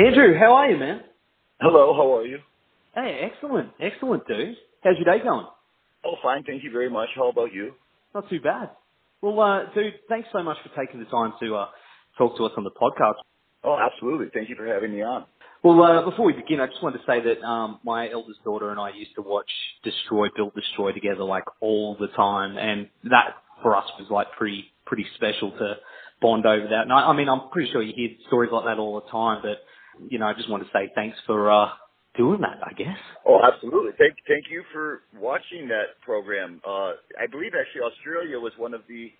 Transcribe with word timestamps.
Andrew, 0.00 0.32
how 0.38 0.54
are 0.54 0.70
you, 0.70 0.78
man? 0.78 1.02
Hello, 1.60 1.92
how 1.92 2.16
are 2.16 2.24
you? 2.24 2.38
Hey, 2.94 3.20
excellent, 3.20 3.68
excellent, 3.78 4.26
dude. 4.26 4.56
How's 4.82 4.96
your 4.96 5.04
day 5.04 5.22
going? 5.22 5.44
Oh, 6.06 6.14
fine, 6.22 6.42
thank 6.42 6.64
you 6.64 6.70
very 6.72 6.88
much. 6.88 7.10
How 7.14 7.28
about 7.28 7.52
you? 7.52 7.72
Not 8.14 8.30
too 8.30 8.40
bad. 8.40 8.70
Well, 9.20 9.38
uh, 9.38 9.74
dude, 9.74 9.92
thanks 10.08 10.28
so 10.32 10.42
much 10.42 10.56
for 10.62 10.70
taking 10.82 11.00
the 11.00 11.06
time 11.06 11.34
to 11.40 11.54
uh, 11.54 11.66
talk 12.16 12.34
to 12.38 12.46
us 12.46 12.52
on 12.56 12.64
the 12.64 12.70
podcast. 12.70 13.16
Oh, 13.62 13.76
absolutely. 13.76 14.28
Thank 14.32 14.48
you 14.48 14.56
for 14.56 14.66
having 14.66 14.94
me 14.94 15.02
on. 15.02 15.26
Well, 15.62 15.82
uh, 15.82 16.08
before 16.08 16.24
we 16.24 16.32
begin, 16.32 16.60
I 16.60 16.66
just 16.68 16.82
wanted 16.82 17.00
to 17.00 17.04
say 17.04 17.20
that 17.22 17.46
um, 17.46 17.78
my 17.84 18.08
eldest 18.10 18.42
daughter 18.42 18.70
and 18.70 18.80
I 18.80 18.96
used 18.96 19.14
to 19.16 19.22
watch 19.22 19.50
Destroy, 19.84 20.28
Build, 20.34 20.54
Destroy 20.54 20.92
together 20.92 21.24
like 21.24 21.44
all 21.60 21.94
the 22.00 22.08
time, 22.16 22.56
and 22.56 22.88
that 23.04 23.34
for 23.62 23.76
us 23.76 23.84
was 23.98 24.08
like 24.10 24.28
pretty 24.38 24.64
pretty 24.86 25.04
special 25.16 25.50
to 25.50 25.74
bond 26.22 26.46
over 26.46 26.64
that. 26.70 26.82
And 26.84 26.92
I, 26.92 27.08
I 27.08 27.12
mean, 27.14 27.28
I'm 27.28 27.50
pretty 27.50 27.70
sure 27.70 27.82
you 27.82 27.92
hear 27.94 28.08
stories 28.28 28.50
like 28.50 28.64
that 28.64 28.78
all 28.78 28.94
the 28.98 29.10
time, 29.10 29.42
but 29.42 29.60
you 30.08 30.18
know, 30.18 30.26
I 30.26 30.34
just 30.34 30.50
want 30.50 30.62
to 30.62 30.68
say 30.72 30.90
thanks 30.94 31.16
for 31.26 31.50
uh, 31.50 31.68
doing 32.16 32.40
that. 32.40 32.58
I 32.64 32.72
guess. 32.72 32.98
Oh, 33.26 33.40
absolutely. 33.42 33.92
Thank 33.98 34.14
thank 34.26 34.44
you 34.50 34.62
for 34.72 35.02
watching 35.18 35.68
that 35.68 36.00
program. 36.04 36.60
Uh, 36.66 36.92
I 37.18 37.26
believe 37.30 37.52
actually 37.58 37.82
Australia 37.82 38.38
was 38.38 38.52
one 38.56 38.74
of 38.74 38.82
the 38.88 39.10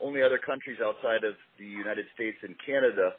only 0.00 0.22
other 0.22 0.38
countries 0.38 0.78
outside 0.82 1.24
of 1.24 1.34
the 1.58 1.64
United 1.64 2.06
States 2.14 2.36
and 2.42 2.54
Canada 2.64 3.10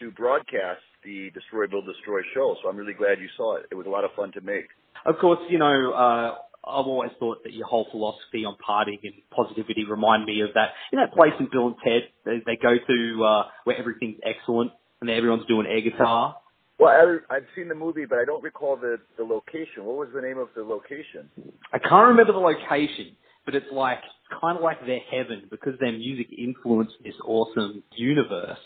to 0.00 0.10
broadcast 0.10 0.84
the 1.04 1.30
Destroy 1.32 1.66
Build 1.66 1.86
Destroy 1.86 2.20
show. 2.34 2.56
So 2.62 2.68
I'm 2.68 2.76
really 2.76 2.92
glad 2.92 3.18
you 3.20 3.28
saw 3.36 3.56
it. 3.56 3.66
It 3.70 3.74
was 3.74 3.86
a 3.86 3.90
lot 3.90 4.04
of 4.04 4.10
fun 4.14 4.32
to 4.32 4.40
make. 4.42 4.66
Of 5.06 5.16
course, 5.18 5.38
you 5.48 5.58
know, 5.58 5.92
uh, 5.92 6.34
I've 6.68 6.86
always 6.86 7.12
thought 7.18 7.44
that 7.44 7.54
your 7.54 7.66
whole 7.66 7.86
philosophy 7.90 8.44
on 8.44 8.56
partying 8.60 8.98
and 9.04 9.14
positivity 9.30 9.84
remind 9.88 10.24
me 10.24 10.42
of 10.42 10.50
that. 10.54 10.70
In 10.92 10.98
that 10.98 11.12
place 11.14 11.32
in 11.38 11.48
Bill 11.50 11.68
and 11.68 11.76
Ted, 11.82 12.02
they, 12.24 12.42
they 12.44 12.58
go 12.60 12.74
to 12.76 13.24
uh, 13.24 13.42
where 13.64 13.78
everything's 13.78 14.18
excellent 14.24 14.72
and 15.00 15.08
everyone's 15.08 15.46
doing 15.46 15.66
air 15.66 15.80
guitar 15.80 16.36
well, 16.78 16.90
I, 16.90 17.34
I've 17.34 17.46
seen 17.54 17.68
the 17.68 17.74
movie, 17.74 18.04
but 18.04 18.18
I 18.18 18.24
don't 18.24 18.42
recall 18.42 18.76
the 18.76 18.98
the 19.16 19.24
location. 19.24 19.84
What 19.84 19.96
was 19.96 20.08
the 20.14 20.20
name 20.20 20.38
of 20.38 20.48
the 20.54 20.62
location? 20.62 21.28
I 21.72 21.78
can't 21.78 22.08
remember 22.08 22.32
the 22.32 22.38
location, 22.38 23.16
but 23.44 23.54
it's 23.54 23.72
like 23.72 24.00
kind 24.40 24.58
of 24.58 24.62
like 24.62 24.84
their 24.84 25.00
heaven 25.10 25.44
because 25.50 25.78
their 25.80 25.92
music 25.92 26.26
influenced 26.36 26.94
this 27.02 27.14
awesome 27.24 27.82
universe. 27.96 28.58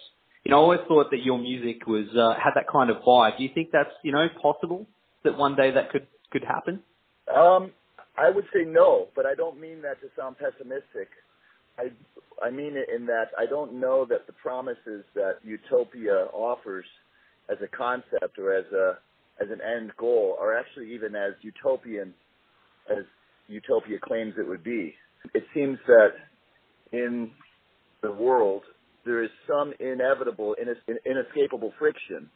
You 0.44 0.50
know, 0.50 0.58
I 0.58 0.60
always 0.60 0.80
thought 0.88 1.10
that 1.10 1.22
your 1.22 1.38
music 1.38 1.86
was 1.86 2.06
uh, 2.16 2.34
had 2.34 2.52
that 2.56 2.66
kind 2.70 2.90
of 2.90 2.96
vibe. 3.06 3.36
Do 3.36 3.44
you 3.44 3.50
think 3.54 3.70
that's 3.72 3.90
you 4.02 4.12
know 4.12 4.26
possible 4.42 4.86
that 5.22 5.36
one 5.36 5.54
day 5.54 5.70
that 5.70 5.90
could 5.90 6.06
could 6.30 6.42
happen? 6.44 6.82
Um, 7.32 7.70
I 8.18 8.30
would 8.30 8.44
say 8.52 8.64
no, 8.66 9.08
but 9.14 9.24
I 9.26 9.34
don't 9.34 9.60
mean 9.60 9.82
that 9.82 10.00
to 10.00 10.08
sound 10.16 10.36
pessimistic. 10.38 11.08
I 11.78 11.90
I 12.44 12.50
mean 12.50 12.74
it 12.76 12.88
in 12.94 13.06
that 13.06 13.26
I 13.38 13.46
don't 13.46 13.74
know 13.74 14.04
that 14.06 14.26
the 14.26 14.32
promises 14.32 15.04
that 15.14 15.36
Utopia 15.44 16.26
offers 16.32 16.86
as 17.50 17.58
a 17.62 17.76
concept 17.76 18.38
or 18.38 18.54
as 18.54 18.66
a 18.72 18.98
as 19.42 19.48
an 19.50 19.60
end 19.60 19.92
goal 19.96 20.36
or 20.38 20.56
actually 20.56 20.92
even 20.94 21.16
as 21.16 21.32
utopian 21.40 22.12
as 22.90 23.04
utopia 23.48 23.98
claims 24.02 24.34
it 24.38 24.46
would 24.46 24.62
be. 24.62 24.94
It 25.34 25.44
seems 25.54 25.78
that 25.86 26.10
in 26.92 27.30
the 28.02 28.12
world 28.12 28.62
there 29.04 29.22
is 29.22 29.30
some 29.48 29.72
inevitable, 29.80 30.54
inescapable 31.06 31.72
friction 31.78 32.28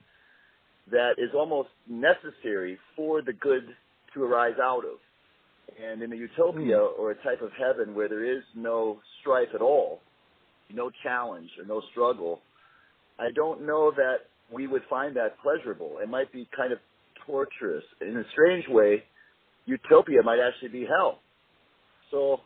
that 0.90 1.12
is 1.18 1.30
almost 1.34 1.68
necessary 1.88 2.78
for 2.96 3.22
the 3.22 3.32
good 3.32 3.64
to 4.14 4.22
arise 4.22 4.56
out 4.62 4.84
of. 4.84 4.98
And 5.82 6.02
in 6.02 6.12
a 6.12 6.16
utopia 6.16 6.76
mm. 6.76 6.98
or 6.98 7.10
a 7.10 7.14
type 7.16 7.42
of 7.42 7.50
heaven 7.58 7.94
where 7.94 8.08
there 8.08 8.24
is 8.24 8.42
no 8.54 9.00
strife 9.20 9.48
at 9.54 9.60
all, 9.60 10.00
no 10.72 10.90
challenge 11.02 11.50
or 11.58 11.64
no 11.66 11.82
struggle, 11.90 12.40
I 13.18 13.30
don't 13.34 13.66
know 13.66 13.92
that 13.96 14.26
we 14.52 14.66
would 14.66 14.82
find 14.88 15.16
that 15.16 15.36
pleasurable. 15.42 15.98
It 16.02 16.08
might 16.08 16.32
be 16.32 16.48
kind 16.56 16.72
of 16.72 16.78
torturous. 17.26 17.84
In 18.00 18.16
a 18.16 18.24
strange 18.32 18.64
way, 18.68 19.02
utopia 19.66 20.22
might 20.22 20.38
actually 20.40 20.68
be 20.68 20.86
hell. 20.86 21.20
So 22.10 22.40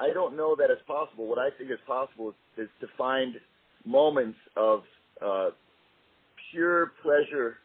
I 0.00 0.12
don't 0.12 0.36
know 0.36 0.56
that 0.56 0.70
it's 0.70 0.82
possible. 0.86 1.26
What 1.26 1.38
I 1.38 1.50
think 1.56 1.70
is 1.70 1.78
possible 1.86 2.30
is, 2.56 2.64
is 2.64 2.68
to 2.80 2.86
find 2.96 3.34
moments 3.84 4.38
of 4.56 4.80
uh, 5.24 5.50
pure 6.50 6.92
pleasure 7.02 7.56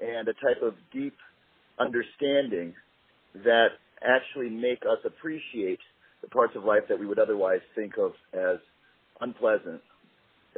and 0.00 0.26
a 0.28 0.32
type 0.32 0.62
of 0.62 0.74
deep 0.92 1.14
understanding 1.78 2.74
that 3.44 3.68
actually 4.02 4.48
make 4.48 4.82
us 4.82 4.98
appreciate 5.04 5.78
the 6.22 6.28
parts 6.28 6.54
of 6.56 6.64
life 6.64 6.82
that 6.88 6.98
we 6.98 7.06
would 7.06 7.18
otherwise 7.18 7.60
think 7.74 7.94
of 7.98 8.12
as 8.34 8.58
unpleasant. 9.20 9.80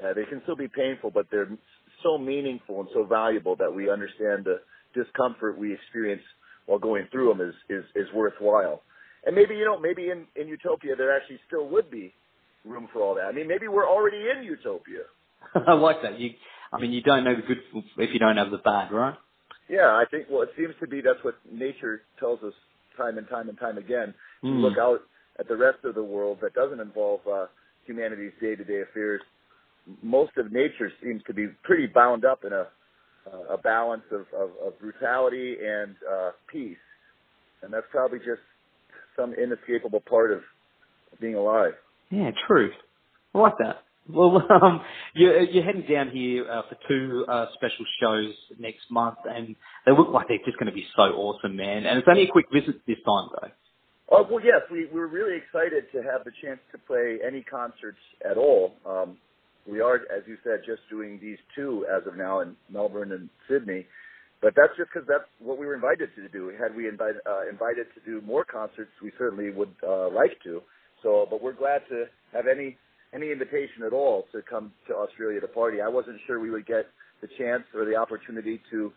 Uh, 0.03 0.13
they 0.15 0.25
can 0.25 0.41
still 0.45 0.57
be 0.57 0.69
painful, 0.69 1.11
but 1.11 1.27
they're 1.31 1.51
so 2.03 2.19
meaningful 2.19 2.81
and 2.81 2.89
so 2.93 3.05
valuable 3.05 3.57
that 3.57 3.75
we 3.75 3.91
understand 3.91 4.45
the 4.45 4.61
discomfort 4.95 5.59
we 5.59 5.73
experience 5.73 6.23
while 6.67 6.79
going 6.79 7.07
through 7.11 7.29
them 7.29 7.41
is 7.41 7.55
is, 7.69 7.85
is 7.95 8.07
worthwhile. 8.15 8.83
And 9.25 9.35
maybe 9.37 9.55
you 9.55 9.65
know, 9.65 9.79
maybe 9.79 10.11
in 10.11 10.27
in 10.37 10.49
utopia 10.49 10.97
there 10.97 11.15
actually 11.17 11.41
still 11.47 11.69
would 11.69 11.91
be 11.91 12.13
room 12.65 12.89
for 12.93 13.03
all 13.03 13.15
that. 13.17 13.25
I 13.25 13.33
mean, 13.33 13.49
maybe 13.49 13.69
we're 13.69 13.89
already 13.89 14.19
in 14.19 14.45
utopia. 14.45 15.03
I 15.67 15.73
like 15.75 16.03
that. 16.03 16.19
You, 16.19 16.31
I 16.73 16.81
mean, 16.81 16.93
you 16.93 17.03
don't 17.03 17.25
know 17.25 17.35
the 17.35 17.43
good 17.43 17.59
if 17.99 18.11
you 18.13 18.19
don't 18.19 18.37
have 18.37 18.51
the 18.51 18.59
bad, 18.59 18.93
right? 18.93 19.15
Yeah, 19.69 19.89
I 19.89 20.05
think. 20.11 20.27
Well, 20.31 20.43
it 20.43 20.51
seems 20.57 20.75
to 20.81 20.87
be 20.87 21.01
that's 21.01 21.23
what 21.23 21.35
nature 21.51 22.03
tells 22.19 22.43
us 22.43 22.55
time 22.97 23.19
and 23.19 23.29
time 23.29 23.49
and 23.49 23.59
time 23.59 23.79
again. 23.79 24.15
Mm. 24.45 24.49
You 24.49 24.55
look 24.55 24.79
out 24.79 25.01
at 25.39 25.49
the 25.49 25.57
rest 25.57 25.79
of 25.85 25.95
the 25.95 26.03
world 26.03 26.39
that 26.43 26.55
doesn't 26.55 26.81
involve 26.81 27.21
uh, 27.27 27.47
humanity's 27.87 28.33
day-to-day 28.41 28.83
affairs 28.91 29.23
most 30.03 30.33
of 30.37 30.53
nature 30.53 30.91
seems 31.03 31.23
to 31.27 31.35
be 31.35 31.49
pretty 31.63 31.87
bound 31.87 32.25
up 32.25 32.45
in 32.45 32.53
a 32.53 32.67
a 33.51 33.57
balance 33.57 34.03
of, 34.11 34.27
of, 34.37 34.51
of 34.67 34.79
brutality 34.81 35.57
and 35.65 35.95
uh, 36.11 36.31
peace, 36.51 36.77
and 37.63 37.73
that's 37.73 37.87
probably 37.91 38.19
just 38.19 38.41
some 39.17 39.33
inescapable 39.35 40.01
part 40.01 40.33
of 40.33 40.41
being 41.21 41.35
alive. 41.35 41.73
Yeah, 42.11 42.31
true. 42.47 42.71
I 43.35 43.39
like 43.39 43.59
that. 43.59 43.85
Well, 44.09 44.43
um, 44.63 44.81
you're, 45.15 45.43
you're 45.43 45.65
heading 45.65 45.85
down 45.89 46.11
here 46.11 46.51
uh, 46.51 46.63
for 46.69 46.77
two 46.89 47.25
uh, 47.29 47.47
special 47.55 47.85
shows 48.01 48.35
next 48.59 48.91
month, 48.91 49.19
and 49.25 49.55
they 49.87 49.93
look 49.93 50.09
like 50.13 50.29
they're 50.29 50.39
just 50.45 50.59
going 50.59 50.67
to 50.67 50.75
be 50.75 50.87
so 50.97 51.03
awesome, 51.03 51.57
man. 51.57 51.87
And 51.87 51.99
it's 51.99 52.09
only 52.09 52.25
a 52.25 52.33
quick 52.33 52.47
visit 52.53 52.81
this 52.87 52.99
time, 53.07 53.29
though. 53.41 53.49
Oh 54.15 54.27
well, 54.31 54.45
yes, 54.45 54.61
we 54.71 54.89
we're 54.93 55.07
really 55.07 55.39
excited 55.39 55.85
to 55.93 56.03
have 56.03 56.25
the 56.25 56.33
chance 56.43 56.61
to 56.73 56.79
play 56.79 57.19
any 57.27 57.43
concerts 57.43 57.97
at 58.29 58.37
all. 58.37 58.75
Um, 58.85 59.17
we 59.69 59.81
are, 59.81 59.97
as 59.97 60.23
you 60.27 60.37
said, 60.43 60.61
just 60.67 60.83
doing 60.91 61.19
these 61.21 61.39
two 61.55 61.87
as 61.91 62.07
of 62.07 62.17
now 62.17 62.41
in 62.41 62.57
Melbourne 62.71 63.13
and 63.13 63.29
Sydney. 63.49 63.87
But 64.41 64.55
that's 64.57 64.77
just 64.77 64.91
because 64.93 65.07
that's 65.07 65.29
what 65.39 65.59
we 65.59 65.67
were 65.67 65.75
invited 65.75 66.11
to 66.17 66.29
do. 66.29 66.53
Had 66.61 66.75
we 66.75 66.89
invite, 66.89 67.15
uh, 67.29 67.49
invited 67.49 67.87
to 67.95 68.01
do 68.05 68.21
more 68.27 68.45
concerts, 68.45 68.91
we 69.01 69.13
certainly 69.17 69.51
would 69.51 69.73
uh, 69.87 70.09
like 70.11 70.37
to. 70.43 70.63
So, 71.03 71.27
but 71.31 71.41
we're 71.43 71.53
glad 71.53 71.83
to 71.91 72.07
have 72.33 72.47
any 72.47 72.77
any 73.15 73.31
invitation 73.31 73.85
at 73.87 73.93
all 73.93 74.25
to 74.33 74.41
come 74.41 74.73
to 74.89 74.95
Australia 74.95 75.39
to 75.41 75.47
party. 75.47 75.83
I 75.83 75.89
wasn't 75.89 76.17
sure 76.27 76.41
we 76.41 76.51
would 76.51 76.67
get 76.67 76.87
the 77.21 77.29
chance 77.39 77.63
or 77.75 77.85
the 77.85 77.95
opportunity 77.95 78.59
to 78.71 78.91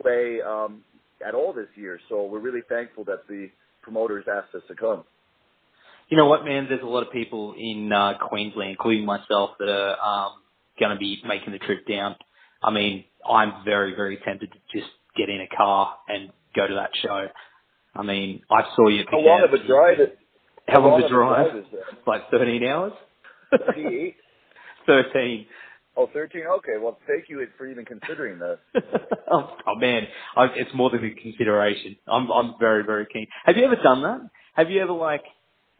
play 0.00 0.38
um, 0.40 0.80
at 1.26 1.34
all 1.34 1.52
this 1.52 1.68
year. 1.74 2.00
So 2.08 2.24
we're 2.24 2.40
really 2.40 2.62
thankful 2.70 3.04
that 3.04 3.28
the 3.28 3.50
promoters 3.82 4.24
asked 4.34 4.54
us 4.54 4.62
to 4.68 4.74
come 4.74 5.04
you 6.10 6.16
know 6.16 6.26
what, 6.26 6.44
man? 6.44 6.66
There's 6.68 6.82
a 6.82 6.86
lot 6.86 7.06
of 7.06 7.12
people 7.12 7.54
in 7.56 7.90
uh, 7.92 8.14
Queensland, 8.20 8.72
including 8.72 9.06
myself, 9.06 9.50
that 9.58 9.68
are 9.68 10.26
um, 10.26 10.32
going 10.78 10.90
to 10.90 10.98
be 10.98 11.22
making 11.26 11.52
the 11.52 11.58
trip 11.60 11.86
down. 11.86 12.16
I 12.62 12.72
mean, 12.72 13.04
I'm 13.28 13.64
very, 13.64 13.94
very 13.94 14.18
tempted 14.24 14.50
to 14.52 14.58
just 14.76 14.90
get 15.16 15.28
in 15.28 15.40
a 15.40 15.56
car 15.56 15.96
and 16.08 16.30
go 16.54 16.66
to 16.66 16.74
that 16.74 16.90
show. 17.00 17.26
I 17.94 18.02
mean, 18.02 18.42
I 18.50 18.62
saw 18.74 18.88
you. 18.88 19.04
How 19.08 19.18
long 19.18 19.44
of 19.44 19.54
a 19.54 19.66
drive? 19.66 20.00
It, 20.00 20.18
how, 20.68 20.80
long 20.80 21.00
of 21.00 21.06
a 21.06 21.08
drive? 21.08 21.52
drive? 21.52 21.64
Like 22.06 22.30
13 22.30 22.64
hours. 22.64 22.92
38. 23.50 24.16
13. 24.86 25.46
Oh, 25.96 26.08
13? 26.12 26.42
Okay. 26.58 26.72
Well, 26.80 26.98
thank 27.06 27.28
you 27.28 27.46
for 27.56 27.66
even 27.66 27.84
considering 27.84 28.38
that. 28.38 28.58
oh, 29.30 29.56
oh, 29.66 29.74
man, 29.76 30.02
I, 30.36 30.46
it's 30.56 30.70
more 30.74 30.90
than 30.90 31.04
a 31.04 31.20
consideration. 31.20 31.96
I'm 32.08 32.30
I'm 32.30 32.54
very 32.58 32.84
very 32.84 33.06
keen. 33.12 33.26
Have 33.44 33.56
you 33.56 33.64
ever 33.64 33.76
done 33.76 34.02
that? 34.02 34.30
Have 34.54 34.70
you 34.70 34.80
ever 34.82 34.92
like 34.92 35.24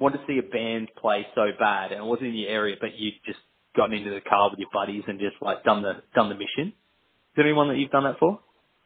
wanted 0.00 0.18
to 0.18 0.24
see 0.26 0.38
a 0.38 0.42
band 0.42 0.88
play 1.00 1.26
so 1.34 1.46
bad 1.58 1.92
and 1.92 2.00
it 2.00 2.04
wasn't 2.06 2.28
in 2.28 2.34
your 2.34 2.50
area, 2.50 2.76
but 2.80 2.96
you 2.96 3.12
just 3.24 3.38
gotten 3.76 3.96
into 3.96 4.10
the 4.10 4.20
car 4.20 4.50
with 4.50 4.58
your 4.58 4.68
buddies 4.72 5.04
and 5.06 5.20
just 5.20 5.36
like 5.40 5.62
done 5.64 5.82
the 5.82 6.02
done 6.14 6.28
the 6.28 6.34
mission? 6.34 6.68
Is 6.68 7.36
there 7.36 7.44
anyone 7.46 7.68
that 7.68 7.76
you've 7.78 7.90
done 7.90 8.04
that 8.04 8.18
for? 8.18 8.40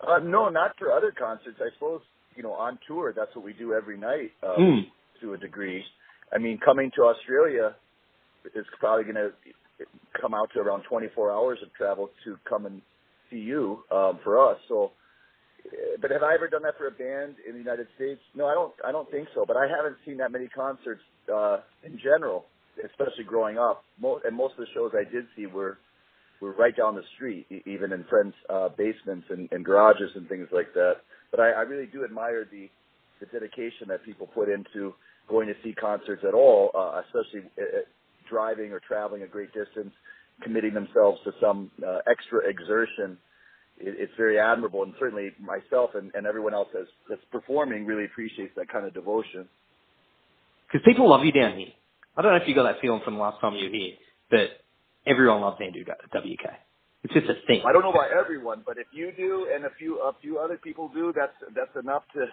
Uh, 0.06 0.18
no, 0.18 0.48
not 0.50 0.72
for 0.78 0.92
other 0.92 1.12
concerts. 1.16 1.56
I 1.60 1.72
suppose 1.74 2.00
you 2.36 2.42
know 2.42 2.52
on 2.52 2.78
tour 2.86 3.12
that's 3.16 3.34
what 3.34 3.44
we 3.44 3.52
do 3.54 3.72
every 3.72 3.96
night 3.96 4.32
um, 4.42 4.56
Mm. 4.58 4.82
to 5.22 5.34
a 5.34 5.38
degree. 5.38 5.82
I 6.32 6.38
mean, 6.38 6.58
coming 6.58 6.90
to 6.96 7.02
Australia 7.04 7.76
is 8.54 8.66
probably 8.80 9.04
going 9.04 9.14
to 9.16 9.32
come 10.20 10.34
out 10.34 10.50
to 10.54 10.60
around 10.60 10.82
24 10.82 11.30
hours 11.32 11.58
of 11.62 11.72
travel 11.74 12.10
to 12.24 12.36
come 12.48 12.66
and 12.66 12.82
see 13.30 13.38
you 13.38 13.84
um, 13.90 14.18
for 14.24 14.38
us. 14.50 14.58
So, 14.68 14.92
but 16.00 16.10
have 16.10 16.22
I 16.22 16.34
ever 16.34 16.48
done 16.48 16.62
that 16.62 16.76
for 16.78 16.86
a 16.86 16.90
band 16.90 17.36
in 17.46 17.52
the 17.54 17.58
United 17.58 17.86
States? 17.96 18.20
No, 18.34 18.46
I 18.46 18.54
don't. 18.54 18.72
I 18.86 18.92
don't 18.92 19.10
think 19.10 19.28
so. 19.34 19.44
But 19.46 19.56
I 19.56 19.66
haven't 19.66 19.96
seen 20.06 20.18
that 20.18 20.32
many 20.32 20.48
concerts 20.48 21.02
uh, 21.32 21.58
in 21.84 21.98
general, 22.02 22.44
especially 22.84 23.24
growing 23.26 23.58
up. 23.58 23.84
Mo- 24.00 24.20
and 24.24 24.36
most 24.36 24.52
of 24.52 24.58
the 24.58 24.66
shows 24.74 24.92
I 24.94 25.10
did 25.10 25.24
see 25.36 25.46
were 25.46 25.78
were 26.40 26.52
right 26.52 26.76
down 26.76 26.94
the 26.94 27.02
street, 27.16 27.46
even 27.66 27.92
in 27.92 28.04
friends' 28.10 28.34
uh, 28.50 28.68
basements 28.76 29.26
and, 29.30 29.48
and 29.52 29.64
garages 29.64 30.10
and 30.14 30.28
things 30.28 30.48
like 30.52 30.74
that. 30.74 30.94
But 31.30 31.40
I, 31.40 31.50
I 31.50 31.60
really 31.62 31.86
do 31.86 32.04
admire 32.04 32.46
the 32.50 32.68
the 33.20 33.26
dedication 33.26 33.88
that 33.88 34.04
people 34.04 34.26
put 34.26 34.48
into 34.48 34.92
going 35.28 35.46
to 35.48 35.54
see 35.62 35.72
concerts 35.72 36.22
at 36.26 36.34
all, 36.34 36.70
uh, 36.76 37.00
especially 37.06 37.48
uh, 37.58 37.80
driving 38.28 38.72
or 38.72 38.80
traveling 38.86 39.22
a 39.22 39.26
great 39.26 39.52
distance, 39.54 39.92
committing 40.42 40.74
themselves 40.74 41.18
to 41.24 41.32
some 41.40 41.70
uh, 41.86 41.98
extra 42.10 42.48
exertion. 42.48 43.16
It, 43.78 43.96
it's 43.98 44.12
very 44.16 44.38
admirable, 44.38 44.82
and 44.82 44.94
certainly 44.98 45.30
myself 45.40 45.90
and, 45.94 46.10
and 46.14 46.26
everyone 46.26 46.54
else 46.54 46.68
that's, 46.72 46.88
that's 47.08 47.24
performing 47.30 47.86
really 47.86 48.04
appreciates 48.04 48.52
that 48.56 48.68
kind 48.68 48.86
of 48.86 48.94
devotion. 48.94 49.48
Because 50.66 50.84
people 50.84 51.08
love 51.08 51.24
you 51.24 51.32
down 51.32 51.58
here. 51.58 51.68
I 52.16 52.22
don't 52.22 52.32
know 52.32 52.42
if 52.42 52.48
you 52.48 52.54
got 52.54 52.64
that 52.64 52.80
feeling 52.80 53.02
from 53.04 53.14
the 53.14 53.20
last 53.20 53.40
time 53.40 53.54
you 53.54 53.64
were 53.64 53.74
here, 53.74 53.94
but 54.30 54.64
everyone 55.06 55.40
loves 55.40 55.58
Andrew 55.60 55.84
WK. 55.84 56.46
It's 57.04 57.12
just 57.12 57.26
a 57.28 57.34
thing. 57.46 57.60
I 57.66 57.72
don't 57.72 57.82
know 57.82 57.90
about 57.90 58.16
everyone, 58.16 58.62
but 58.64 58.78
if 58.78 58.86
you 58.92 59.12
do 59.14 59.46
and 59.54 59.66
a 59.66 59.70
few 59.78 60.00
a 60.00 60.12
few 60.22 60.38
other 60.38 60.56
people 60.56 60.88
do, 60.88 61.12
that's 61.14 61.34
that's 61.54 61.76
enough 61.78 62.02
to 62.14 62.26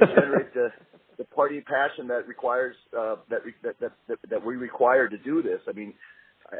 generate 0.06 0.52
the 0.52 0.68
the 1.16 1.24
party 1.24 1.62
passion 1.62 2.06
that 2.08 2.28
requires 2.28 2.76
uh, 2.96 3.16
that, 3.30 3.40
we, 3.42 3.54
that 3.62 3.80
that 3.80 3.92
that 4.06 4.18
that 4.28 4.44
we 4.44 4.56
require 4.56 5.08
to 5.08 5.16
do 5.16 5.42
this. 5.42 5.60
I 5.66 5.72
mean, 5.72 5.94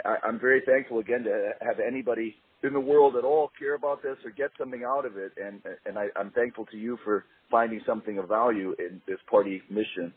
I, 0.05 0.17
I'm 0.27 0.41
very 0.41 0.63
thankful 0.65 0.99
again 0.99 1.25
to 1.25 1.51
have 1.61 1.79
anybody 1.79 2.37
in 2.63 2.73
the 2.73 2.81
world 2.81 3.17
at 3.17 3.25
all 3.25 3.51
care 3.59 3.75
about 3.75 4.03
this 4.03 4.17
or 4.25 4.31
get 4.31 4.51
something 4.59 4.83
out 4.85 5.05
of 5.05 5.17
it, 5.17 5.33
and 5.37 5.61
and 5.87 5.99
I, 5.99 6.07
I'm 6.17 6.31
thankful 6.33 6.67
to 6.67 6.77
you 6.77 6.99
for 7.05 7.25
finding 7.51 7.81
something 7.87 8.19
of 8.19 8.29
value 8.29 8.75
in 8.79 9.01
this 9.07 9.19
party 9.31 9.63
mission. 9.71 10.13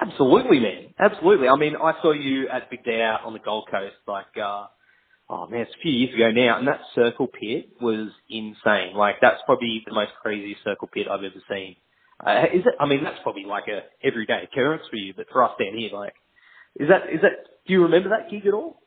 Absolutely, 0.00 0.60
man. 0.60 0.94
Absolutely. 0.98 1.48
I 1.48 1.56
mean, 1.56 1.74
I 1.76 1.92
saw 2.00 2.12
you 2.12 2.48
at 2.48 2.70
Big 2.70 2.84
Day 2.84 3.02
Out 3.02 3.20
on 3.26 3.34
the 3.34 3.38
Gold 3.38 3.68
Coast, 3.70 3.96
like, 4.08 4.32
uh, 4.42 4.64
oh 5.28 5.46
man, 5.46 5.60
it's 5.60 5.72
a 5.78 5.82
few 5.82 5.92
years 5.92 6.14
ago 6.14 6.30
now, 6.30 6.58
and 6.58 6.66
that 6.68 6.80
circle 6.94 7.26
pit 7.26 7.68
was 7.82 8.08
insane. 8.30 8.94
Like, 8.96 9.16
that's 9.20 9.42
probably 9.44 9.82
the 9.86 9.92
most 9.92 10.12
crazy 10.22 10.56
circle 10.64 10.88
pit 10.92 11.06
I've 11.10 11.24
ever 11.24 11.42
seen. 11.50 11.76
Uh, 12.24 12.44
is 12.52 12.64
it? 12.64 12.74
I 12.78 12.86
mean, 12.86 13.04
that's 13.04 13.18
probably 13.22 13.44
like 13.44 13.64
a 13.68 13.80
everyday 14.06 14.44
occurrence 14.50 14.82
for 14.90 14.96
you, 14.96 15.12
but 15.14 15.26
for 15.32 15.42
us 15.42 15.52
down 15.58 15.76
here, 15.76 15.90
like, 15.92 16.14
is 16.78 16.88
that 16.88 17.12
is 17.12 17.20
that? 17.22 17.44
Do 17.66 17.72
you 17.72 17.82
remember 17.82 18.10
that 18.10 18.30
gig 18.30 18.46
at 18.46 18.54
all? 18.54 18.80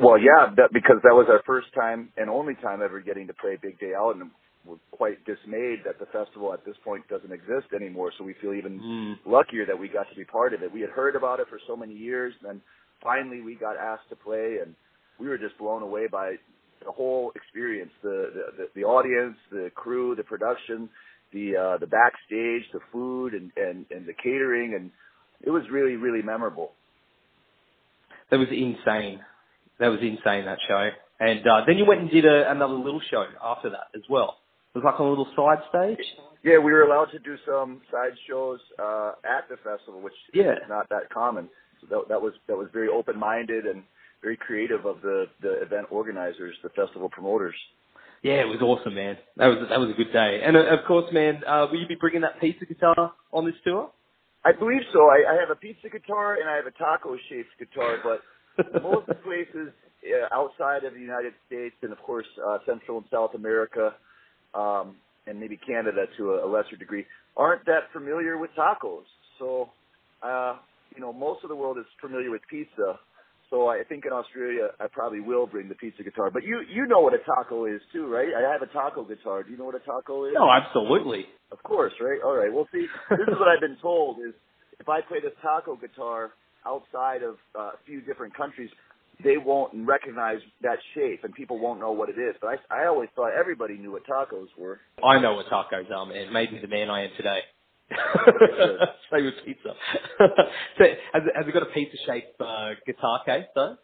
Well, 0.00 0.18
yeah, 0.18 0.52
that, 0.56 0.70
because 0.72 0.96
that 1.04 1.14
was 1.14 1.26
our 1.30 1.42
first 1.46 1.68
time 1.74 2.10
and 2.16 2.28
only 2.28 2.54
time 2.56 2.82
ever 2.82 3.00
getting 3.00 3.26
to 3.28 3.34
play 3.34 3.56
Big 3.60 3.78
Day 3.80 3.92
Out, 3.96 4.16
and 4.16 4.30
we're 4.66 4.76
quite 4.90 5.24
dismayed 5.24 5.80
that 5.86 5.98
the 5.98 6.04
festival 6.12 6.52
at 6.52 6.64
this 6.66 6.76
point 6.84 7.08
doesn't 7.08 7.32
exist 7.32 7.72
anymore. 7.74 8.12
So 8.18 8.24
we 8.24 8.34
feel 8.34 8.52
even 8.52 8.78
Mm. 8.78 9.18
luckier 9.24 9.64
that 9.64 9.78
we 9.78 9.88
got 9.88 10.08
to 10.10 10.16
be 10.16 10.24
part 10.24 10.52
of 10.52 10.62
it. 10.62 10.70
We 10.70 10.82
had 10.82 10.90
heard 10.90 11.16
about 11.16 11.40
it 11.40 11.48
for 11.48 11.58
so 11.66 11.76
many 11.76 11.94
years, 11.94 12.34
and 12.40 12.48
then 12.50 12.60
finally 13.02 13.40
we 13.40 13.54
got 13.54 13.76
asked 13.78 14.10
to 14.10 14.16
play, 14.16 14.58
and 14.62 14.74
we 15.18 15.28
were 15.28 15.38
just 15.38 15.56
blown 15.56 15.82
away 15.82 16.08
by 16.08 16.36
the 16.84 16.92
whole 16.92 17.32
experience 17.34 17.92
the 18.02 18.30
the, 18.34 18.44
the, 18.58 18.68
the 18.74 18.84
audience, 18.84 19.36
the 19.50 19.70
crew, 19.74 20.14
the 20.14 20.24
production, 20.24 20.90
the 21.32 21.56
uh, 21.56 21.78
the 21.78 21.86
backstage, 21.86 22.64
the 22.72 22.80
food, 22.92 23.32
and, 23.32 23.50
and 23.56 23.86
and 23.90 24.04
the 24.06 24.14
catering, 24.14 24.74
and 24.74 24.90
it 25.42 25.50
was 25.50 25.62
really 25.70 25.96
really 25.96 26.22
memorable. 26.22 26.72
That 28.30 28.38
was 28.38 28.48
insane. 28.50 29.20
That 29.80 29.88
was 29.88 30.00
insane 30.00 30.44
that 30.44 30.58
show. 30.68 30.90
And 31.18 31.40
uh, 31.40 31.64
then 31.66 31.76
you 31.76 31.84
went 31.86 32.00
and 32.00 32.10
did 32.10 32.24
a, 32.24 32.50
another 32.50 32.74
little 32.74 33.00
show 33.10 33.24
after 33.42 33.70
that 33.70 33.88
as 33.94 34.02
well. 34.08 34.36
It 34.74 34.78
was 34.78 34.84
like 34.84 34.98
a 34.98 35.02
little 35.02 35.26
side 35.34 35.64
stage. 35.68 36.06
Yeah, 36.44 36.58
we 36.58 36.72
were 36.72 36.82
allowed 36.82 37.10
to 37.12 37.18
do 37.18 37.36
some 37.44 37.82
side 37.90 38.16
shows 38.28 38.60
uh, 38.78 39.12
at 39.24 39.48
the 39.48 39.56
festival, 39.56 40.00
which 40.00 40.14
Yeah. 40.32 40.52
is 40.52 40.68
not 40.68 40.88
that 40.90 41.10
common. 41.12 41.48
So 41.80 41.86
that, 41.90 42.08
that 42.08 42.20
was 42.22 42.32
that 42.46 42.56
was 42.56 42.68
very 42.72 42.88
open 42.88 43.18
minded 43.18 43.64
and 43.66 43.82
very 44.22 44.36
creative 44.36 44.84
of 44.86 45.00
the 45.02 45.26
the 45.40 45.60
event 45.62 45.86
organizers, 45.90 46.54
the 46.62 46.68
festival 46.70 47.08
promoters. 47.08 47.56
Yeah, 48.22 48.44
it 48.44 48.48
was 48.48 48.60
awesome, 48.60 48.94
man. 48.94 49.16
That 49.36 49.48
was 49.48 49.58
that 49.68 49.80
was 49.80 49.90
a 49.90 49.94
good 49.96 50.12
day. 50.12 50.40
And 50.44 50.56
uh, 50.56 50.76
of 50.76 50.84
course, 50.86 51.10
man, 51.12 51.42
uh, 51.46 51.66
will 51.70 51.80
you 51.80 51.88
be 51.88 51.96
bringing 51.96 52.20
that 52.20 52.38
pizza 52.40 52.66
guitar 52.66 53.12
on 53.32 53.44
this 53.46 53.56
tour? 53.64 53.90
I 54.44 54.52
believe 54.52 54.82
so. 54.92 55.08
I, 55.08 55.36
I 55.36 55.40
have 55.40 55.50
a 55.50 55.56
pizza 55.56 55.88
guitar 55.88 56.36
and 56.40 56.48
I 56.48 56.56
have 56.56 56.66
a 56.66 56.70
taco 56.72 57.16
shaped 57.28 57.52
guitar, 57.58 57.98
but 58.02 58.20
most 58.82 59.06
places 59.24 59.72
uh, 60.00 60.34
outside 60.34 60.84
of 60.84 60.94
the 60.94 61.00
United 61.00 61.32
States 61.46 61.74
and 61.82 61.92
of 61.92 61.98
course 61.98 62.26
uh, 62.46 62.58
Central 62.66 62.98
and 62.98 63.06
South 63.10 63.34
America, 63.34 63.94
um, 64.54 64.96
and 65.26 65.38
maybe 65.38 65.58
Canada 65.58 66.06
to 66.16 66.32
a, 66.32 66.46
a 66.46 66.48
lesser 66.48 66.76
degree, 66.76 67.04
aren't 67.36 67.64
that 67.66 67.92
familiar 67.92 68.38
with 68.38 68.50
tacos. 68.58 69.04
So, 69.38 69.70
uh, 70.22 70.56
you 70.94 71.00
know, 71.00 71.12
most 71.12 71.44
of 71.44 71.48
the 71.48 71.56
world 71.56 71.78
is 71.78 71.84
familiar 72.00 72.30
with 72.30 72.42
pizza. 72.50 72.98
So 73.50 73.66
I 73.66 73.82
think 73.88 74.06
in 74.06 74.12
Australia 74.12 74.68
I 74.78 74.86
probably 74.86 75.20
will 75.20 75.46
bring 75.46 75.68
the 75.68 75.74
pizza 75.74 76.02
guitar. 76.02 76.30
But 76.30 76.44
you 76.44 76.62
you 76.72 76.86
know 76.86 77.00
what 77.00 77.14
a 77.14 77.18
taco 77.18 77.66
is 77.66 77.80
too, 77.92 78.06
right? 78.06 78.28
I 78.36 78.52
have 78.52 78.62
a 78.62 78.72
taco 78.72 79.04
guitar. 79.04 79.42
Do 79.42 79.50
you 79.50 79.58
know 79.58 79.64
what 79.64 79.74
a 79.74 79.80
taco 79.80 80.24
is? 80.26 80.32
no, 80.34 80.48
absolutely. 80.50 81.26
Of 81.50 81.62
course, 81.64 81.92
right? 82.00 82.20
All 82.24 82.36
right. 82.36 82.52
Well, 82.52 82.68
see, 82.72 82.86
this 83.10 83.26
is 83.26 83.34
what 83.38 83.48
I've 83.48 83.60
been 83.60 83.76
told 83.82 84.18
is 84.18 84.34
if 84.78 84.88
I 84.88 85.00
play 85.02 85.18
this 85.20 85.32
taco 85.42 85.74
guitar 85.74 86.30
outside 86.66 87.22
of 87.22 87.36
uh, 87.58 87.62
a 87.62 87.78
few 87.86 88.00
different 88.00 88.36
countries, 88.36 88.70
they 89.22 89.36
won't 89.36 89.72
recognize 89.86 90.38
that 90.62 90.78
shape 90.94 91.24
and 91.24 91.34
people 91.34 91.58
won't 91.58 91.80
know 91.80 91.92
what 91.92 92.08
it 92.08 92.18
is. 92.18 92.34
But 92.40 92.58
I, 92.70 92.82
I 92.82 92.86
always 92.86 93.08
thought 93.14 93.32
everybody 93.38 93.76
knew 93.76 93.92
what 93.92 94.02
tacos 94.06 94.48
were. 94.58 94.80
I 95.04 95.20
know 95.20 95.34
what 95.34 95.46
tacos 95.46 95.90
are, 95.90 96.06
man. 96.06 96.16
It 96.16 96.32
made 96.32 96.52
me 96.52 96.58
the 96.60 96.68
man 96.68 96.90
I 96.90 97.04
am 97.04 97.10
today. 97.16 97.40
Same 99.12 99.24
with 99.24 99.34
pizza. 99.44 99.74
so, 100.18 100.84
has 101.12 101.22
it, 101.26 101.32
has 101.34 101.46
it 101.46 101.52
got 101.52 101.62
a 101.62 101.72
pizza-shaped 101.74 102.40
uh, 102.40 102.70
guitar 102.86 103.20
case, 103.26 103.46
though? 103.54 103.76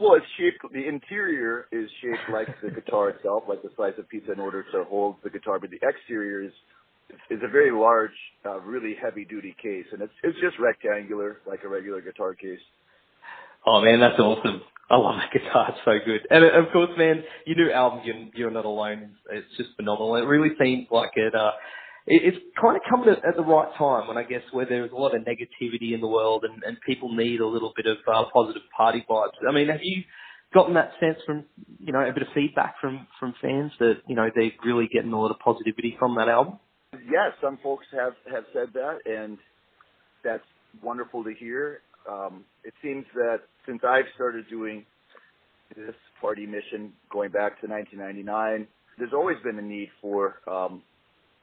Well, 0.00 0.14
it's 0.14 0.26
shaped, 0.38 0.72
the 0.72 0.88
interior 0.88 1.66
is 1.70 1.88
shaped 2.00 2.32
like 2.32 2.48
the 2.62 2.70
guitar 2.70 3.10
itself, 3.10 3.44
like 3.48 3.62
the 3.62 3.70
slice 3.76 3.92
of 3.98 4.08
pizza 4.08 4.32
in 4.32 4.40
order 4.40 4.64
to 4.72 4.84
hold 4.84 5.16
the 5.22 5.30
guitar, 5.30 5.60
but 5.60 5.70
the 5.70 5.78
exterior 5.82 6.42
is 6.42 6.52
is 7.30 7.40
a 7.42 7.48
very 7.48 7.70
large, 7.70 8.10
uh, 8.44 8.60
really 8.60 8.94
heavy 9.00 9.24
duty 9.24 9.54
case, 9.62 9.86
and 9.92 10.02
it's 10.02 10.12
it's 10.22 10.38
just 10.40 10.58
rectangular, 10.58 11.40
like 11.46 11.60
a 11.64 11.68
regular 11.68 12.00
guitar 12.00 12.34
case. 12.34 12.60
Oh 13.66 13.80
man, 13.80 14.00
that's 14.00 14.18
awesome. 14.18 14.62
I 14.90 14.96
love 14.96 15.16
that 15.16 15.32
guitar. 15.32 15.68
It's 15.70 15.78
so 15.84 15.92
good. 16.04 16.20
And 16.30 16.44
of 16.44 16.70
course, 16.72 16.90
man, 16.98 17.24
your 17.46 17.56
new 17.56 17.72
album, 17.72 18.00
You're, 18.04 18.16
You're 18.34 18.50
Not 18.50 18.66
Alone, 18.66 19.12
it's 19.30 19.46
just 19.56 19.70
phenomenal. 19.76 20.16
It 20.16 20.26
really 20.26 20.50
seems 20.60 20.86
like 20.90 21.12
it, 21.16 21.34
uh, 21.34 21.52
it, 22.06 22.34
it's 22.34 22.36
kind 22.60 22.76
of 22.76 22.82
coming 22.90 23.08
at, 23.08 23.24
at 23.24 23.36
the 23.36 23.42
right 23.42 23.72
time 23.78 24.06
when 24.06 24.18
I 24.18 24.24
guess 24.24 24.42
where 24.50 24.66
there's 24.66 24.92
a 24.92 24.94
lot 24.94 25.14
of 25.14 25.22
negativity 25.22 25.94
in 25.94 26.02
the 26.02 26.08
world 26.08 26.44
and, 26.44 26.62
and 26.62 26.76
people 26.84 27.14
need 27.14 27.40
a 27.40 27.46
little 27.46 27.72
bit 27.74 27.86
of 27.86 27.96
uh, 28.06 28.24
positive 28.34 28.62
party 28.76 29.02
vibes. 29.08 29.30
I 29.48 29.52
mean, 29.54 29.68
have 29.68 29.80
you 29.82 30.02
gotten 30.52 30.74
that 30.74 30.92
sense 31.00 31.16
from, 31.24 31.44
you 31.78 31.92
know, 31.92 32.00
a 32.00 32.12
bit 32.12 32.22
of 32.22 32.28
feedback 32.34 32.74
from, 32.78 33.06
from 33.18 33.34
fans 33.40 33.72
that, 33.78 34.02
you 34.06 34.14
know, 34.14 34.28
they're 34.34 34.50
really 34.62 34.88
getting 34.92 35.12
a 35.12 35.18
lot 35.18 35.30
of 35.30 35.38
positivity 35.38 35.96
from 35.98 36.16
that 36.16 36.28
album? 36.28 36.58
Yes, 36.94 37.32
some 37.40 37.58
folks 37.62 37.86
have 37.92 38.14
have 38.30 38.44
said 38.52 38.68
that, 38.74 38.98
and 39.06 39.38
that's 40.22 40.44
wonderful 40.82 41.24
to 41.24 41.32
hear. 41.32 41.80
Um, 42.10 42.44
it 42.64 42.74
seems 42.82 43.04
that 43.14 43.40
since 43.66 43.80
I've 43.86 44.04
started 44.14 44.44
doing 44.50 44.84
this 45.76 45.94
party 46.20 46.46
mission, 46.46 46.92
going 47.10 47.30
back 47.30 47.60
to 47.60 47.66
1999, 47.66 48.66
there's 48.98 49.12
always 49.12 49.36
been 49.42 49.58
a 49.58 49.62
need 49.62 49.88
for 50.00 50.36
um, 50.46 50.82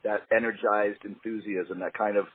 that 0.04 0.20
energized 0.34 1.04
enthusiasm, 1.04 1.80
that 1.80 1.94
kind 1.94 2.16
of 2.16 2.26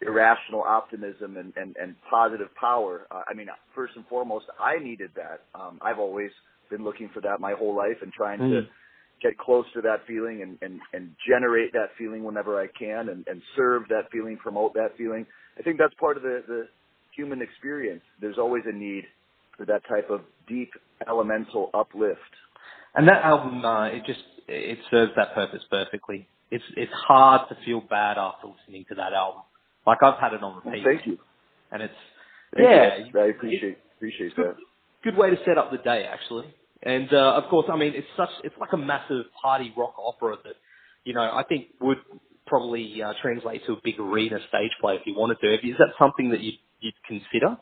irrational 0.00 0.62
optimism 0.62 1.36
and, 1.36 1.52
and, 1.56 1.76
and 1.80 1.94
positive 2.08 2.48
power. 2.58 3.06
Uh, 3.10 3.22
I 3.28 3.34
mean, 3.34 3.48
first 3.74 3.94
and 3.96 4.06
foremost, 4.06 4.46
I 4.60 4.78
needed 4.78 5.10
that. 5.16 5.42
Um, 5.54 5.78
I've 5.82 5.98
always 5.98 6.30
been 6.70 6.84
looking 6.84 7.10
for 7.12 7.20
that 7.22 7.40
my 7.40 7.52
whole 7.52 7.76
life 7.76 7.98
and 8.02 8.12
trying 8.12 8.38
to 8.38 8.44
Mm. 8.44 8.68
Get 9.22 9.38
close 9.38 9.64
to 9.74 9.80
that 9.82 9.98
feeling 10.06 10.42
and, 10.42 10.58
and, 10.62 10.80
and 10.92 11.10
generate 11.28 11.72
that 11.72 11.90
feeling 11.98 12.24
whenever 12.24 12.60
I 12.60 12.66
can 12.66 13.08
and, 13.08 13.26
and 13.28 13.40
serve 13.56 13.84
that 13.88 14.10
feeling, 14.10 14.36
promote 14.36 14.74
that 14.74 14.90
feeling. 14.98 15.26
I 15.58 15.62
think 15.62 15.78
that's 15.78 15.94
part 15.94 16.16
of 16.16 16.22
the, 16.22 16.42
the 16.46 16.68
human 17.14 17.40
experience. 17.42 18.02
There's 18.20 18.38
always 18.38 18.62
a 18.66 18.72
need 18.72 19.04
for 19.56 19.66
that 19.66 19.82
type 19.88 20.10
of 20.10 20.22
deep 20.48 20.70
elemental 21.08 21.70
uplift. 21.74 22.20
And 22.94 23.08
that 23.08 23.22
album, 23.24 23.64
uh, 23.64 23.86
it 23.86 24.02
just 24.06 24.20
it 24.48 24.78
serves 24.90 25.12
that 25.16 25.34
purpose 25.34 25.60
perfectly. 25.70 26.26
It's 26.50 26.64
it's 26.76 26.92
hard 27.06 27.48
to 27.48 27.56
feel 27.64 27.80
bad 27.80 28.18
after 28.18 28.48
listening 28.48 28.84
to 28.90 28.94
that 28.96 29.12
album. 29.14 29.42
Like 29.86 29.98
I've 30.02 30.18
had 30.20 30.32
it 30.34 30.42
on 30.42 30.60
Well, 30.64 30.74
repeat, 30.74 30.84
thank 30.84 31.06
you. 31.06 31.18
and 31.70 31.82
it's 31.82 31.94
Thank 32.54 32.68
yeah, 32.68 32.98
you. 32.98 33.20
I 33.20 33.26
appreciate 33.26 33.78
appreciate 33.96 34.36
that. 34.36 34.56
good 35.02 35.16
way 35.16 35.30
to 35.30 35.36
set 35.46 35.56
up 35.56 35.70
the 35.70 35.78
day 35.78 36.04
actually. 36.10 36.46
And 36.82 37.12
uh, 37.12 37.34
of 37.36 37.44
course, 37.48 37.66
I 37.72 37.76
mean, 37.76 37.92
it's 37.94 38.06
such 38.16 38.30
it's 38.44 38.54
like 38.58 38.72
a 38.72 38.76
massive 38.76 39.26
party 39.40 39.72
rock 39.76 39.94
opera 39.98 40.36
that 40.44 40.54
you 41.04 41.14
know 41.14 41.22
I 41.22 41.44
think 41.48 41.66
would 41.80 41.98
probably 42.46 43.00
uh, 43.02 43.12
translate 43.22 43.64
to 43.66 43.74
a 43.74 43.76
big 43.84 44.00
arena 44.00 44.38
stage 44.48 44.72
play 44.80 44.94
if 44.94 45.02
you 45.06 45.14
wanted 45.16 45.38
to. 45.40 45.54
Is 45.54 45.76
that 45.78 45.94
something 45.98 46.30
that 46.30 46.40
you'd, 46.40 46.58
you'd 46.80 46.94
consider? 47.06 47.56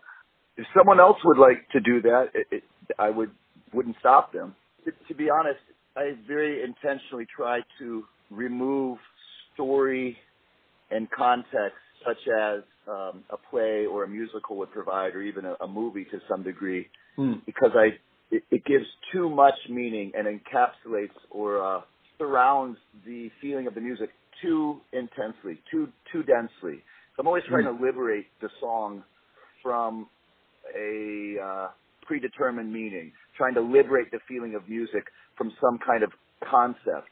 If 0.56 0.66
someone 0.76 1.00
else 1.00 1.18
would 1.24 1.38
like 1.38 1.68
to 1.72 1.80
do 1.80 2.00
that, 2.02 2.28
it, 2.34 2.46
it, 2.50 2.62
I 2.98 3.10
would 3.10 3.30
wouldn't 3.72 3.96
stop 4.00 4.32
them. 4.32 4.54
To, 4.84 4.92
to 5.08 5.14
be 5.14 5.28
honest, 5.30 5.60
I 5.96 6.12
very 6.26 6.62
intentionally 6.64 7.26
try 7.34 7.60
to 7.78 8.04
remove 8.30 8.98
story 9.54 10.16
and 10.90 11.10
context 11.10 11.76
such 12.06 12.28
as 12.28 12.62
um, 12.88 13.22
a 13.30 13.36
play 13.50 13.84
or 13.86 14.04
a 14.04 14.08
musical 14.08 14.56
would 14.56 14.72
provide, 14.72 15.14
or 15.14 15.22
even 15.22 15.44
a, 15.44 15.54
a 15.60 15.68
movie 15.68 16.04
to 16.06 16.18
some 16.28 16.42
degree, 16.42 16.88
mm. 17.18 17.44
because 17.44 17.72
I 17.74 17.90
it, 18.30 18.42
it, 18.50 18.64
gives 18.64 18.84
too 19.12 19.28
much 19.28 19.54
meaning 19.68 20.12
and 20.16 20.26
encapsulates 20.26 21.08
or 21.30 21.62
uh, 21.62 21.80
surrounds 22.18 22.78
the 23.04 23.30
feeling 23.40 23.66
of 23.66 23.74
the 23.74 23.80
music 23.80 24.10
too 24.42 24.80
intensely, 24.92 25.60
too 25.70 25.88
too 26.12 26.22
densely. 26.22 26.82
So 27.16 27.20
I'm 27.20 27.26
always 27.26 27.44
trying 27.48 27.64
mm. 27.64 27.78
to 27.78 27.84
liberate 27.84 28.26
the 28.40 28.48
song 28.60 29.02
from 29.62 30.08
a 30.76 31.36
uh, 31.42 31.68
predetermined 32.06 32.72
meaning, 32.72 33.12
trying 33.36 33.54
to 33.54 33.60
liberate 33.60 34.10
the 34.10 34.20
feeling 34.28 34.54
of 34.54 34.68
music 34.68 35.04
from 35.36 35.52
some 35.60 35.78
kind 35.84 36.02
of 36.02 36.10
concept 36.48 37.10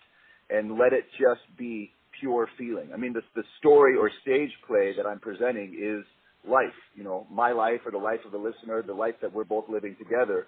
and 0.51 0.79
let 0.79 0.93
it 0.93 1.05
just 1.19 1.41
be 1.59 1.93
pure 2.21 2.49
feeling. 2.59 2.91
I 2.93 2.97
mean, 2.97 3.13
the, 3.13 3.23
the 3.35 3.45
story 3.59 3.97
or 3.97 4.11
stage 4.23 4.51
play 4.67 4.93
that 4.97 5.07
I'm 5.07 5.21
presenting 5.21 5.79
is 5.81 6.05
life, 6.49 6.75
you 6.95 7.05
know, 7.05 7.27
my 7.31 7.53
life 7.53 7.81
or 7.85 7.93
the 7.93 7.99
life 7.99 8.21
of 8.25 8.33
the 8.33 8.39
listener, 8.39 8.83
the 8.83 8.95
life 8.95 9.15
that 9.23 9.33
we're 9.33 9.45
both 9.45 9.65
living 9.69 9.97
together. 9.99 10.47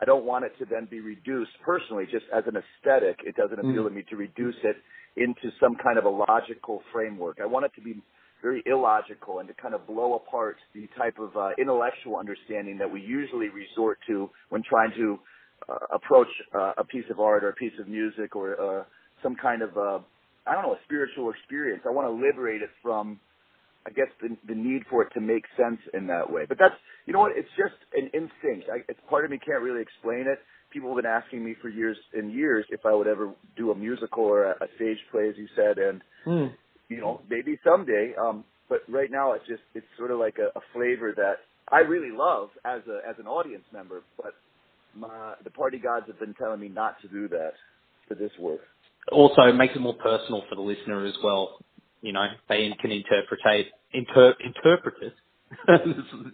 I 0.00 0.04
don't 0.04 0.24
want 0.24 0.44
it 0.44 0.52
to 0.58 0.64
then 0.64 0.88
be 0.90 1.00
reduced 1.00 1.52
personally, 1.64 2.04
just 2.10 2.24
as 2.34 2.44
an 2.46 2.56
aesthetic. 2.56 3.20
It 3.24 3.36
doesn't 3.36 3.58
appeal 3.58 3.84
mm. 3.84 3.88
to 3.88 3.90
me 3.90 4.04
to 4.10 4.16
reduce 4.16 4.56
it 4.64 4.76
into 5.16 5.54
some 5.60 5.76
kind 5.76 5.98
of 5.98 6.04
a 6.04 6.08
logical 6.08 6.82
framework. 6.92 7.38
I 7.42 7.46
want 7.46 7.66
it 7.66 7.72
to 7.76 7.80
be 7.80 8.00
very 8.42 8.62
illogical 8.66 9.40
and 9.40 9.48
to 9.48 9.54
kind 9.54 9.74
of 9.74 9.86
blow 9.86 10.14
apart 10.14 10.56
the 10.74 10.88
type 10.96 11.18
of 11.18 11.36
uh, 11.36 11.50
intellectual 11.58 12.16
understanding 12.16 12.78
that 12.78 12.90
we 12.90 13.00
usually 13.00 13.48
resort 13.48 13.98
to 14.06 14.30
when 14.48 14.62
trying 14.68 14.90
to 14.96 15.18
uh, 15.68 15.76
approach 15.94 16.28
uh, 16.54 16.72
a 16.78 16.84
piece 16.84 17.04
of 17.10 17.20
art 17.20 17.44
or 17.44 17.50
a 17.50 17.54
piece 17.54 17.72
of 17.78 17.86
music 17.86 18.34
or 18.34 18.80
uh, 18.80 18.84
some 19.22 19.36
kind 19.36 19.60
of 19.60 19.76
uh, 19.76 19.98
I 20.46 20.54
don't 20.54 20.62
know 20.62 20.72
a 20.72 20.80
spiritual 20.84 21.30
experience. 21.30 21.82
I 21.86 21.90
want 21.90 22.08
to 22.08 22.26
liberate 22.26 22.62
it 22.62 22.70
from 22.82 23.20
I 23.86 23.90
guess 23.90 24.08
the, 24.20 24.36
the 24.46 24.54
need 24.54 24.82
for 24.90 25.02
it 25.02 25.10
to 25.14 25.20
make 25.20 25.44
sense 25.56 25.80
in 25.94 26.06
that 26.08 26.30
way. 26.30 26.44
But 26.48 26.58
that's 26.58 26.74
you 27.06 27.12
know 27.12 27.20
what 27.20 27.32
it's 27.36 27.48
just 27.56 27.76
an 27.94 28.06
instinct. 28.14 28.68
I, 28.72 28.84
it's 28.88 29.00
part 29.08 29.24
of 29.24 29.30
me 29.30 29.38
can't 29.38 29.62
really 29.62 29.82
explain 29.82 30.26
it. 30.28 30.38
People 30.72 30.90
have 30.90 31.02
been 31.02 31.10
asking 31.10 31.44
me 31.44 31.56
for 31.60 31.68
years 31.68 31.96
and 32.12 32.32
years 32.32 32.64
if 32.70 32.86
I 32.86 32.94
would 32.94 33.08
ever 33.08 33.32
do 33.56 33.72
a 33.72 33.74
musical 33.74 34.24
or 34.24 34.44
a, 34.44 34.50
a 34.62 34.66
stage 34.76 34.98
play, 35.10 35.28
as 35.28 35.34
you 35.36 35.48
said, 35.56 35.78
and 35.78 36.02
mm 36.26 36.52
you 36.90 37.00
know, 37.00 37.22
maybe 37.30 37.58
someday. 37.64 38.12
Um, 38.20 38.44
but 38.68 38.80
right 38.88 39.10
now, 39.10 39.32
it's 39.32 39.46
just 39.46 39.62
it's 39.74 39.86
sort 39.96 40.10
of 40.10 40.18
like 40.18 40.36
a, 40.38 40.58
a 40.58 40.62
flavor 40.74 41.14
that 41.16 41.36
I 41.72 41.78
really 41.78 42.14
love 42.14 42.50
as 42.64 42.82
a 42.86 43.08
as 43.08 43.16
an 43.18 43.26
audience 43.26 43.64
member. 43.72 44.02
But 44.16 44.34
my 44.94 45.34
the 45.42 45.50
party 45.50 45.78
gods 45.78 46.06
have 46.08 46.18
been 46.20 46.34
telling 46.34 46.60
me 46.60 46.68
not 46.68 47.00
to 47.02 47.08
do 47.08 47.28
that 47.28 47.52
for 48.06 48.14
this 48.14 48.32
work. 48.38 48.60
Also, 49.10 49.42
it 49.42 49.54
makes 49.54 49.74
it 49.74 49.80
more 49.80 49.94
personal 49.94 50.42
for 50.48 50.56
the 50.56 50.60
listener 50.60 51.06
as 51.06 51.14
well. 51.24 51.58
You 52.02 52.12
know, 52.12 52.26
they 52.48 52.70
can 52.80 52.90
interpretate 52.92 53.68
inter, 53.92 54.34
interpret 54.44 54.94
it. 55.02 55.14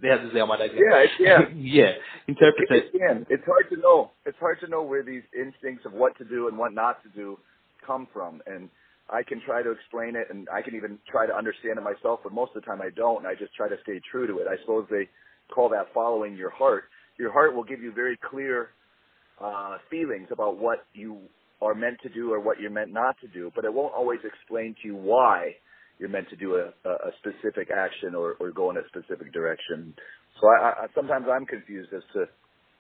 yeah, 0.03 0.19
this 0.19 0.33
is 0.33 0.39
how 0.39 0.47
my 0.47 0.59
day 0.59 0.71
Yeah, 0.77 1.07
can. 1.19 1.57
yeah, 1.59 1.93
interpret 2.29 2.71
it. 2.71 2.91
It 2.95 2.99
can. 2.99 3.27
It's 3.31 3.45
hard 3.47 3.69
to 3.71 3.77
know. 3.79 4.13
It's 4.27 4.39
hard 4.39 4.61
to 4.61 4.69
know 4.69 4.83
where 4.83 5.03
these 5.03 5.23
instincts 5.39 5.87
of 5.87 5.93
what 5.93 6.17
to 6.19 6.25
do 6.25 6.49
and 6.49 6.59
what 6.59 6.75
not 6.75 7.03
to 7.05 7.09
do 7.11 7.39
come 7.87 8.09
from, 8.13 8.43
and 8.47 8.69
I 9.11 9.23
can 9.23 9.41
try 9.47 9.63
to 9.63 9.71
explain 9.71 10.17
it 10.17 10.29
and 10.31 10.49
I 10.55 10.63
can 10.63 10.75
even 10.75 10.99
try 11.11 11.27
to 11.27 11.35
understand 11.37 11.79
it 11.79 11.83
myself, 11.83 12.21
but 12.23 12.33
most 12.33 12.51
of 12.57 12.63
the 12.63 12.67
time 12.67 12.83
I 12.83 12.91
don't 12.97 13.19
and 13.19 13.27
I 13.27 13.35
just 13.35 13.55
try 13.55 13.69
to 13.69 13.77
stay 13.83 14.01
true 14.11 14.27
to 14.27 14.39
it. 14.39 14.47
I 14.49 14.61
suppose 14.63 14.87
they 14.91 15.09
call 15.55 15.69
that 15.71 15.87
following 15.95 16.37
your 16.37 16.51
heart. 16.51 16.85
Your 17.19 17.33
heart 17.33 17.55
will 17.55 17.65
give 17.65 17.83
you 17.83 17.93
very 17.93 18.19
clear 18.31 18.71
uh, 19.43 19.79
feelings 19.91 20.29
about 20.33 20.59
what 20.59 20.87
you 20.95 21.19
are 21.63 21.75
meant 21.75 21.99
to 22.03 22.09
do 22.09 22.33
or 22.33 22.41
what 22.41 22.61
you're 22.61 22.71
meant 22.71 22.93
not 22.93 23.17
to 23.21 23.29
do, 23.29 23.51
but 23.55 23.65
it 23.65 23.73
won't 23.73 23.95
always 23.95 24.21
explain 24.25 24.75
to 24.83 24.89
you 24.89 24.97
why 24.97 25.53
you're 25.99 26.09
meant 26.09 26.29
to 26.29 26.37
do 26.37 26.57
a, 26.57 26.89
a 26.89 27.11
specific 27.19 27.71
action 27.75 28.15
or, 28.15 28.35
or 28.39 28.51
go 28.51 28.71
in 28.71 28.77
a 28.77 28.87
specific 28.89 29.33
direction. 29.33 29.95
So 30.41 30.49
I, 30.49 30.69
I 30.69 30.87
sometimes 30.95 31.27
I'm 31.33 31.47
confused 31.47 31.93
as 31.95 32.03
to, 32.13 32.27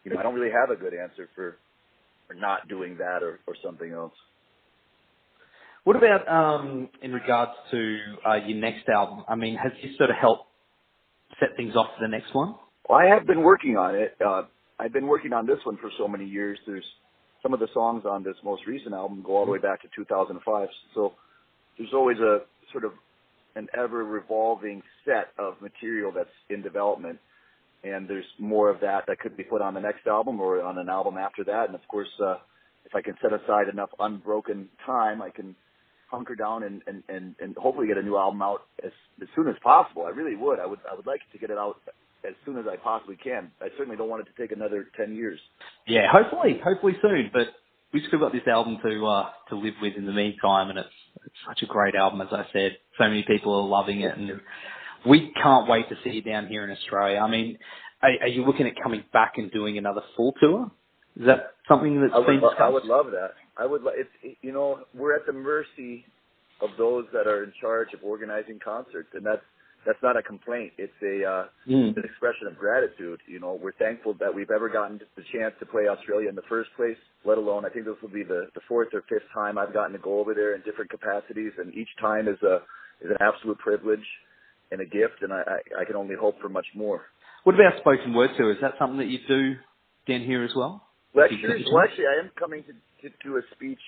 you 0.05 0.13
know, 0.13 0.19
I 0.19 0.23
don't 0.23 0.35
really 0.35 0.53
have 0.53 0.71
a 0.71 0.79
good 0.79 0.93
answer 0.93 1.29
for 1.35 1.57
for 2.27 2.35
not 2.35 2.69
doing 2.69 2.97
that 2.99 3.23
or, 3.23 3.39
or 3.47 3.55
something 3.65 3.93
else. 3.93 4.13
What 5.85 5.97
about 5.97 6.27
um, 6.29 6.89
in 7.01 7.13
regards 7.13 7.53
to 7.71 7.99
uh, 8.29 8.35
your 8.45 8.59
next 8.59 8.89
album? 8.89 9.25
I 9.29 9.37
mean, 9.37 9.57
has 9.57 9.73
this 9.81 9.97
sort 9.97 10.11
of 10.11 10.17
helped 10.17 10.49
set 11.39 11.51
things 11.57 11.77
off 11.77 11.87
for 11.97 12.03
the 12.03 12.09
next 12.09 12.35
one? 12.35 12.57
Well, 12.89 12.99
I 12.99 13.07
have 13.15 13.27
been 13.27 13.43
working 13.43 13.77
on 13.77 13.95
it. 13.95 14.17
Uh, 14.25 14.43
I've 14.79 14.93
been 14.93 15.07
working 15.07 15.33
on 15.33 15.47
this 15.47 15.59
one 15.65 15.77
for 15.77 15.91
so 15.97 16.09
many 16.09 16.25
years. 16.25 16.59
There's 16.67 16.85
some 17.43 17.55
of 17.55 17.61
the 17.61 17.69
songs 17.73 18.05
on 18.05 18.23
this 18.23 18.37
most 18.45 18.67
recent 18.67 18.95
album 18.95 19.23
go 19.25 19.37
all 19.37 19.45
the 19.47 19.53
way 19.53 19.59
back 19.59 19.83
to 19.83 19.89
2005. 19.95 20.69
So 20.95 21.13
there's 21.79 21.93
always 21.93 22.19
a 22.19 22.41
sort 22.73 22.85
of 22.85 22.93
an 23.55 23.69
ever 23.77 24.05
revolving 24.05 24.83
set 25.05 25.29
of 25.39 25.61
material 25.61 26.13
that's 26.15 26.29
in 26.51 26.63
development. 26.63 27.19
And 27.85 28.09
there's 28.09 28.27
more 28.39 28.71
of 28.71 28.81
that 28.81 29.05
that 29.07 29.21
could 29.21 29.37
be 29.37 29.45
put 29.45 29.63
on 29.63 29.75
the 29.75 29.81
next 29.81 30.07
album 30.07 30.41
or 30.41 30.63
on 30.63 30.79
an 30.79 30.89
album 30.89 31.17
after 31.17 31.45
that. 31.45 31.67
And 31.67 31.75
of 31.75 31.87
course, 31.89 32.09
uh, 32.23 32.37
if 32.85 32.95
I 32.95 33.03
can 33.03 33.15
set 33.23 33.33
aside 33.33 33.69
enough 33.73 33.91
unbroken 33.99 34.69
time, 34.85 35.23
I 35.23 35.31
can 35.31 35.55
hunker 36.11 36.35
down 36.35 36.63
and, 36.63 36.83
and, 36.87 37.03
and, 37.09 37.35
and 37.41 37.57
hopefully 37.57 37.87
get 37.87 37.99
a 37.99 38.03
new 38.03 38.17
album 38.17 38.43
out 38.43 38.63
as, 38.85 38.93
as 39.21 39.29
soon 39.35 39.49
as 39.49 39.57
possible. 39.63 40.05
I 40.05 40.11
really 40.11 40.37
would. 40.37 40.61
I 40.61 40.67
would 40.67 40.79
I 40.91 40.95
would 40.95 41.07
like 41.07 41.21
to 41.33 41.39
get 41.39 41.51
it 41.51 41.59
out 41.59 41.77
as 42.27 42.35
soon 42.45 42.59
as 42.59 42.65
I 42.71 42.77
possibly 42.77 43.17
can. 43.17 43.51
I 43.61 43.69
certainly 43.77 43.97
don't 43.97 44.09
want 44.09 44.27
it 44.27 44.31
to 44.35 44.43
take 44.43 44.53
another 44.53 44.89
ten 44.97 45.15
years. 45.15 45.39
Yeah, 45.87 46.07
hopefully, 46.11 46.61
hopefully 46.63 46.97
soon. 47.03 47.31
But 47.33 47.49
we've 47.93 48.03
still 48.09 48.19
got 48.19 48.33
this 48.33 48.47
album 48.47 48.79
to 48.83 49.07
uh, 49.07 49.31
to 49.51 49.57
live 49.57 49.75
with 49.81 49.95
in 49.97 50.07
the 50.07 50.13
meantime, 50.13 50.71
and 50.71 50.79
it's 50.79 50.89
it's 51.25 51.35
such 51.47 51.63
a 51.63 51.67
great 51.67 51.95
album, 51.95 52.21
as 52.21 52.29
I 52.33 52.47
said. 52.53 52.77
So 52.99 53.05
many 53.05 53.25
people 53.25 53.55
are 53.55 53.67
loving 53.67 54.01
it, 54.03 54.17
and 54.17 54.41
we 55.07 55.33
can't 55.43 55.69
wait 55.69 55.89
to 55.89 55.97
see 56.05 56.11
you 56.11 56.23
down 56.23 56.47
here 56.49 56.65
in 56.65 56.71
Australia. 56.71 57.19
I 57.19 57.31
mean, 57.31 57.59
are, 58.03 58.11
are 58.23 58.29
you 58.29 58.45
looking 58.45 58.67
at 58.67 58.75
coming 58.83 59.05
back 59.13 59.35
and 59.37 59.51
doing 59.51 59.79
another 59.79 60.03
full 60.17 60.33
tour? 60.41 60.71
Is 61.19 61.27
that 61.27 61.55
something 61.69 62.01
that's 62.01 62.13
I 62.15 62.19
would, 62.19 62.27
been 62.27 62.41
discussed? 62.41 62.61
I 62.61 62.69
would 62.69 62.85
love 62.85 63.07
that. 63.13 63.33
I 63.57 63.67
would. 63.67 63.83
It's 63.95 64.37
you 64.43 64.53
know 64.53 64.81
we're 64.95 65.17
at 65.17 65.27
the 65.27 65.33
mercy 65.33 66.05
of 66.61 66.71
those 66.79 67.05
that 67.13 67.27
are 67.27 67.45
in 67.45 67.53
charge 67.61 67.89
of 67.95 68.01
organizing 68.03 68.59
concerts, 68.63 69.09
and 69.15 69.25
that's 69.25 69.43
that's 69.87 70.03
not 70.03 70.17
a 70.17 70.23
complaint. 70.23 70.73
It's 70.77 70.93
a 71.03 71.25
uh, 71.25 71.45
mm. 71.71 71.97
an 71.97 72.03
expression 72.05 72.49
of 72.51 72.59
gratitude. 72.59 73.21
You 73.27 73.41
know, 73.41 73.59
we're 73.61 73.79
thankful 73.79 74.15
that 74.21 74.35
we've 74.35 74.51
ever 74.51 74.69
gotten 74.69 75.01
the 75.17 75.23
chance 75.33 75.55
to 75.61 75.67
play 75.67 75.89
Australia 75.89 76.29
in 76.29 76.35
the 76.35 76.47
first 76.49 76.71
place. 76.77 76.99
Let 77.25 77.39
alone, 77.39 77.65
I 77.65 77.71
think 77.71 77.87
this 77.87 77.95
will 78.03 78.11
be 78.11 78.25
the 78.25 78.49
the 78.55 78.61
fourth 78.69 78.89
or 78.93 79.03
fifth 79.09 79.31
time 79.33 79.57
I've 79.57 79.73
gotten 79.73 79.93
to 79.93 79.99
go 79.99 80.19
over 80.19 80.35
there 80.35 80.55
in 80.55 80.63
different 80.63 80.91
capacities, 80.91 81.53
and 81.59 81.73
each 81.75 81.89
time 82.01 82.29
is 82.29 82.43
a 82.43 82.57
is 83.01 83.11
an 83.11 83.19
absolute 83.21 83.59
privilege 83.59 84.05
and 84.73 84.81
a 84.81 84.85
gift, 84.85 85.23
and 85.23 85.33
I 85.33 85.43
I, 85.47 85.83
I 85.83 85.85
can 85.85 85.97
only 85.97 86.17
hope 86.19 86.41
for 86.41 86.49
much 86.49 86.67
more. 86.75 87.03
What 87.45 87.55
about 87.55 87.79
spoken 87.79 88.13
word 88.13 88.31
too? 88.37 88.51
Is 88.51 88.57
that 88.61 88.75
something 88.79 88.99
that 88.99 89.07
you 89.07 89.21
do 89.29 89.55
down 90.09 90.27
here 90.27 90.43
as 90.43 90.51
well? 90.57 90.83
Lectures. 91.15 91.65
Well, 91.73 91.85
actually, 91.85 92.07
I 92.07 92.25
am 92.25 92.31
coming 92.39 92.65
to, 92.65 93.09
to 93.09 93.15
do 93.23 93.37
a 93.37 93.43
speech 93.55 93.81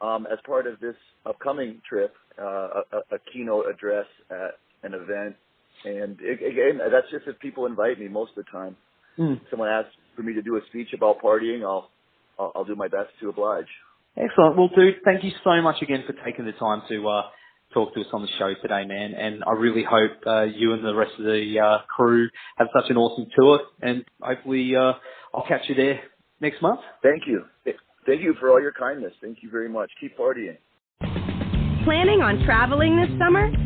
um, 0.00 0.26
as 0.30 0.38
part 0.46 0.66
of 0.66 0.78
this 0.80 0.94
upcoming 1.24 1.80
trip, 1.88 2.14
uh, 2.40 2.82
a, 2.92 3.16
a, 3.16 3.18
keynote 3.32 3.64
address 3.66 4.06
at 4.30 4.58
an 4.86 4.94
event. 4.94 5.36
And 5.84 6.18
again, 6.20 6.80
that's 6.90 7.10
just 7.10 7.26
if 7.26 7.38
people 7.38 7.66
invite 7.66 7.98
me 8.00 8.08
most 8.08 8.30
of 8.36 8.44
the 8.44 8.50
time. 8.50 8.76
Mm. 9.18 9.40
Someone 9.50 9.68
asks 9.68 9.90
for 10.14 10.22
me 10.22 10.34
to 10.34 10.42
do 10.42 10.56
a 10.56 10.60
speech 10.68 10.88
about 10.94 11.20
partying, 11.22 11.62
I'll, 11.62 11.90
I'll, 12.38 12.52
I'll 12.56 12.64
do 12.64 12.74
my 12.74 12.88
best 12.88 13.10
to 13.20 13.28
oblige. 13.28 13.66
Excellent. 14.16 14.56
Well, 14.56 14.70
dude, 14.74 14.96
thank 15.04 15.24
you 15.24 15.30
so 15.44 15.60
much 15.62 15.82
again 15.82 16.04
for 16.06 16.14
taking 16.24 16.46
the 16.46 16.52
time 16.52 16.82
to 16.88 17.08
uh, 17.08 17.22
talk 17.74 17.94
to 17.94 18.00
us 18.00 18.06
on 18.12 18.22
the 18.22 18.28
show 18.38 18.54
today, 18.62 18.84
man. 18.86 19.14
And 19.14 19.44
I 19.44 19.52
really 19.52 19.84
hope 19.84 20.12
uh, 20.26 20.42
you 20.44 20.72
and 20.72 20.84
the 20.84 20.94
rest 20.94 21.12
of 21.18 21.24
the 21.24 21.60
uh, 21.62 21.84
crew 21.86 22.28
have 22.56 22.68
such 22.74 22.90
an 22.90 22.96
awesome 22.96 23.26
tour. 23.38 23.60
And 23.82 24.04
hopefully, 24.20 24.74
uh, 24.74 24.92
I'll 25.34 25.46
catch 25.46 25.68
you 25.68 25.74
there 25.74 26.00
next 26.40 26.62
month. 26.62 26.80
Thank 27.02 27.24
you. 27.26 27.44
Thank 28.06 28.22
you 28.22 28.34
for 28.40 28.50
all 28.50 28.60
your 28.60 28.72
kindness. 28.72 29.12
Thank 29.20 29.38
you 29.42 29.50
very 29.50 29.68
much. 29.68 29.90
Keep 30.00 30.16
partying. 30.16 30.56
Planning 31.84 32.22
on 32.22 32.42
traveling 32.44 32.96
this 32.96 33.10
summer? 33.18 33.65